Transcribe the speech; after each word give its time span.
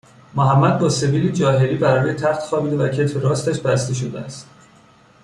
محمد 0.35 0.79
با 0.79 0.89
سبیلی 0.89 1.31
جاهلی 1.31 1.77
بر 1.77 1.99
روی 2.03 2.13
تخت 2.13 2.41
خوابیده 2.41 2.77
و 2.77 2.87
کتف 2.87 3.15
راستش 3.23 3.59
بسته 3.59 3.93
شده 3.93 4.19
است 4.19 4.47